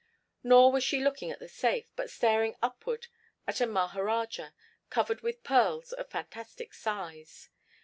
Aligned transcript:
Nor 0.41 0.71
was 0.71 0.83
she 0.83 0.99
looking 0.99 1.29
at 1.29 1.37
the 1.37 1.47
safe, 1.47 1.85
but 1.95 2.09
staring 2.09 2.55
upward 2.59 3.05
at 3.45 3.61
a 3.61 3.67
maharajah, 3.67 4.55
covered 4.89 5.21
with 5.21 5.43
pearls 5.43 5.93
of 5.93 6.09
fantastic 6.09 6.73
size. 6.73 7.51